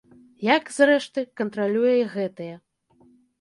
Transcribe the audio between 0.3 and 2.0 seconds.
Як, зрэшты, кантралюе